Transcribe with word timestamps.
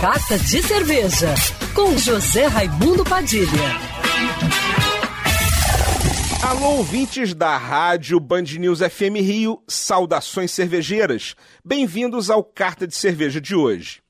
Carta 0.00 0.38
de 0.38 0.62
Cerveja, 0.62 1.34
com 1.74 1.98
José 1.98 2.46
Raimundo 2.46 3.02
Padilha. 3.02 3.48
Alô, 6.40 6.76
ouvintes 6.76 7.34
da 7.34 7.56
Rádio 7.56 8.20
Band 8.20 8.42
News 8.42 8.78
FM 8.78 9.16
Rio, 9.20 9.60
saudações 9.66 10.52
cervejeiras. 10.52 11.34
Bem-vindos 11.64 12.30
ao 12.30 12.44
Carta 12.44 12.86
de 12.86 12.94
Cerveja 12.94 13.40
de 13.40 13.56
hoje. 13.56 14.00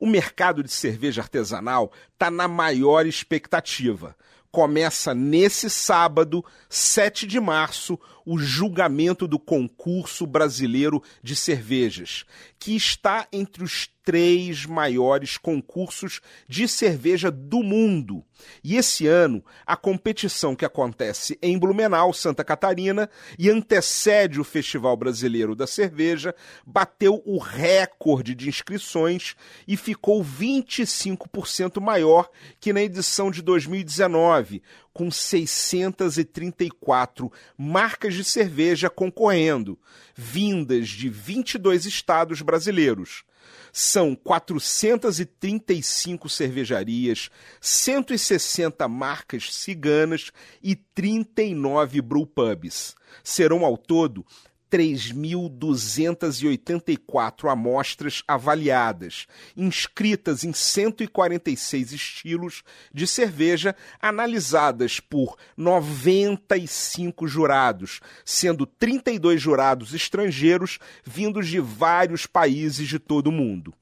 O 0.00 0.06
mercado 0.08 0.64
de 0.64 0.72
cerveja 0.72 1.22
artesanal 1.22 1.92
está 2.12 2.28
na 2.28 2.48
maior 2.48 3.06
expectativa 3.06 4.16
começa 4.56 5.14
nesse 5.14 5.68
sábado, 5.68 6.42
7 6.70 7.26
de 7.26 7.38
março, 7.38 8.00
o 8.24 8.38
julgamento 8.38 9.28
do 9.28 9.38
concurso 9.38 10.26
brasileiro 10.26 11.02
de 11.22 11.36
cervejas, 11.36 12.24
que 12.58 12.74
está 12.74 13.28
entre 13.30 13.62
os 13.62 13.90
três 14.06 14.64
maiores 14.64 15.36
concursos 15.36 16.22
de 16.46 16.66
cerveja 16.68 17.28
do 17.28 17.60
mundo. 17.60 18.24
E 18.62 18.76
esse 18.76 19.08
ano, 19.08 19.44
a 19.66 19.74
competição 19.76 20.54
que 20.54 20.64
acontece 20.64 21.36
em 21.42 21.58
Blumenau, 21.58 22.12
Santa 22.12 22.44
Catarina, 22.44 23.10
e 23.36 23.50
antecede 23.50 24.40
o 24.40 24.44
Festival 24.44 24.96
Brasileiro 24.96 25.56
da 25.56 25.66
Cerveja, 25.66 26.32
bateu 26.64 27.20
o 27.26 27.38
recorde 27.38 28.32
de 28.32 28.48
inscrições 28.48 29.34
e 29.66 29.76
ficou 29.76 30.24
25% 30.24 31.80
maior 31.80 32.30
que 32.60 32.72
na 32.72 32.82
edição 32.82 33.28
de 33.28 33.42
2019, 33.42 34.62
com 34.92 35.10
634 35.10 37.32
marcas 37.58 38.14
de 38.14 38.22
cerveja 38.22 38.88
concorrendo, 38.88 39.76
vindas 40.14 40.90
de 40.90 41.08
22 41.08 41.86
estados 41.86 42.40
brasileiros. 42.40 43.24
São 43.72 44.14
435 44.14 46.28
cervejarias, 46.28 47.30
160 47.60 48.86
marcas 48.88 49.52
ciganas 49.54 50.30
e 50.62 50.76
39 50.76 52.00
brewpubs. 52.00 52.94
Serão 53.22 53.64
ao 53.64 53.76
todo 53.76 54.24
3.284 54.70 57.50
amostras 57.50 58.22
avaliadas, 58.26 59.26
inscritas 59.56 60.44
em 60.44 60.52
146 60.52 61.92
estilos 61.92 62.62
de 62.92 63.06
cerveja, 63.06 63.74
analisadas 64.00 65.00
por 65.00 65.36
95 65.56 67.26
jurados, 67.28 68.00
sendo 68.24 68.66
32 68.66 69.40
jurados 69.40 69.94
estrangeiros 69.94 70.80
vindos 71.04 71.46
de 71.48 71.60
vários 71.60 72.26
países 72.26 72.88
de 72.88 72.98
todo 72.98 73.28
o 73.28 73.32
mundo. 73.32 73.72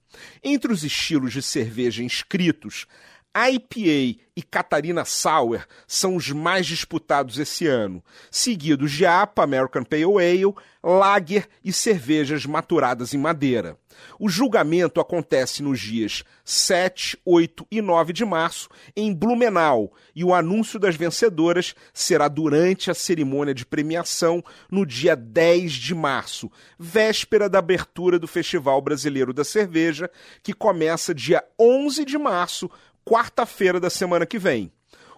Entre 0.43 0.73
os 0.73 0.83
estilos 0.85 1.33
de 1.33 1.43
cerveja 1.43 2.03
inscritos, 2.03 2.87
IPA 3.35 4.24
e 4.37 4.43
Catarina 4.43 5.05
Sour 5.05 5.65
são 5.87 6.17
os 6.17 6.31
mais 6.31 6.67
disputados 6.67 7.39
esse 7.39 7.67
ano, 7.67 8.03
seguidos 8.31 8.91
de 8.91 9.07
APA, 9.07 9.45
American 9.45 9.85
Pale 9.85 10.05
Ale, 10.05 10.55
Lager 10.83 11.49
e 11.65 11.73
cervejas 11.73 12.45
maturadas 12.45 13.15
em 13.15 13.19
madeira. 13.19 13.79
O 14.19 14.29
julgamento 14.29 15.01
acontece 15.01 15.63
nos 15.63 15.81
dias 15.81 16.25
7, 16.45 17.17
8 17.25 17.67
e 17.71 17.81
9 17.81 18.13
de 18.13 18.25
março 18.25 18.69
em 18.95 19.15
Blumenau 19.15 19.93
e 20.15 20.25
o 20.25 20.35
anúncio 20.35 20.79
das 20.79 20.97
vencedoras 20.97 21.75
será 21.93 22.27
durante 22.27 22.91
a 22.91 22.95
cerimônia 22.95 23.55
de 23.55 23.65
premiação 23.65 24.45
no 24.71 24.85
dia 24.85 25.15
10 25.15 25.73
de 25.73 25.95
março, 25.95 26.51
véspera 26.79 27.49
da 27.49 27.61
abertura 27.61 28.19
do 28.19 28.27
Festival 28.27 28.83
Brasileiro 28.83 29.33
da 29.33 29.45
Cerveja, 29.45 30.11
que 30.43 30.53
começa 30.53 31.15
dia 31.15 31.43
11 31.59 32.05
de 32.05 32.19
março 32.19 32.69
quarta-feira 33.05 33.79
da 33.79 33.91
semana 34.25 34.27
que 34.27 34.39
vem. 34.39 34.73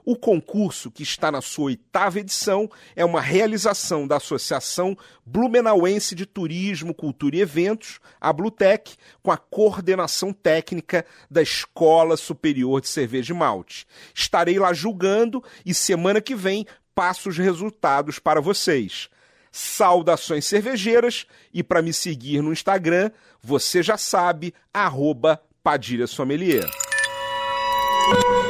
O 0.04 0.14
concurso, 0.14 0.88
que 0.88 1.02
está 1.02 1.32
na 1.32 1.40
sua 1.40 1.66
oitava 1.66 2.20
edição, 2.20 2.70
é 2.94 3.04
uma 3.04 3.20
realização 3.20 4.06
da 4.06 4.18
Associação 4.18 4.96
Blumenauense 5.24 6.14
de 6.14 6.24
Turismo, 6.24 6.94
Cultura 6.94 7.36
e 7.36 7.40
Eventos, 7.40 7.98
a 8.20 8.32
Blutec, 8.32 8.94
com 9.20 9.32
a 9.32 9.36
coordenação 9.36 10.32
técnica 10.32 11.04
da 11.28 11.42
Escola 11.42 12.16
Superior 12.16 12.80
de 12.80 12.86
Cerveja 12.88 13.34
e 13.34 13.36
Malte. 13.36 13.84
Estarei 14.14 14.60
lá 14.60 14.72
julgando 14.72 15.42
e 15.64 15.74
semana 15.74 16.20
que 16.20 16.36
vem 16.36 16.64
passo 16.94 17.28
os 17.28 17.36
resultados 17.36 18.20
para 18.20 18.40
vocês. 18.40 19.08
Saudações 19.50 20.44
cervejeiras 20.44 21.26
e 21.52 21.64
para 21.64 21.82
me 21.82 21.92
seguir 21.92 22.42
no 22.42 22.52
Instagram, 22.52 23.10
você 23.42 23.82
já 23.82 23.98
sabe, 23.98 24.54
arroba 24.72 25.42
Padilha 25.64 26.06
Sommelier. 26.06 26.85